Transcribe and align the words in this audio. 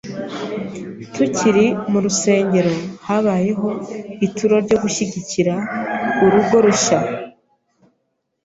Tukiri 1.13 1.65
mu 1.91 1.97
rusengero, 2.05 2.73
habayeho 3.07 3.69
ituro 4.25 4.55
ryo 4.65 4.77
gushyigikira 4.83 5.55
urugo 6.23 6.55
rushya, 6.65 6.99